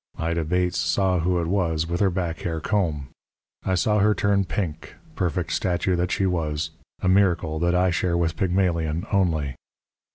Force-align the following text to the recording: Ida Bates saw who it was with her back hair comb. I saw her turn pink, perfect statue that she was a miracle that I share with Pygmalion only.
Ida 0.17 0.45
Bates 0.45 0.79
saw 0.79 1.19
who 1.19 1.39
it 1.39 1.45
was 1.45 1.85
with 1.85 1.99
her 1.99 2.09
back 2.09 2.39
hair 2.39 2.59
comb. 2.59 3.09
I 3.63 3.75
saw 3.75 3.99
her 3.99 4.15
turn 4.15 4.45
pink, 4.45 4.95
perfect 5.15 5.51
statue 5.53 5.95
that 5.95 6.11
she 6.11 6.25
was 6.25 6.71
a 7.03 7.07
miracle 7.07 7.59
that 7.59 7.75
I 7.75 7.91
share 7.91 8.17
with 8.17 8.35
Pygmalion 8.35 9.05
only. 9.11 9.53